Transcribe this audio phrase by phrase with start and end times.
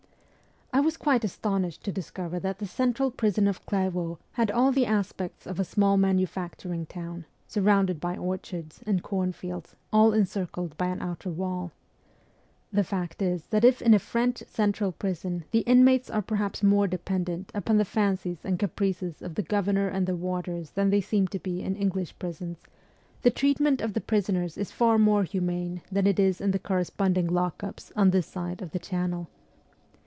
[0.73, 4.85] I was quite astonished to discover that the central prison of Clairvaux had all the
[4.85, 11.01] aspects of a small manufacturing town, surrounded by orchards and cornfields, all encircled by an
[11.01, 11.73] outer wall.
[12.71, 16.87] The fact is that if in a French central prison the inmates are perhaps more
[16.87, 21.27] dependent upon the fancies and caprices of the governor and the warders than they seem
[21.27, 22.63] to be in English prisons,
[23.23, 27.27] the treatment of the prisoners is far more humane than it is in the corresponding
[27.27, 29.27] lock ups on this side of the Channel.